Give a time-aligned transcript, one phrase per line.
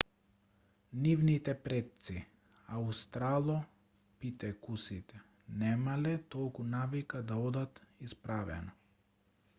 [1.01, 2.15] нивните предци
[2.77, 5.21] аустралопитекусите
[5.65, 8.77] немале толку навика да одат исправено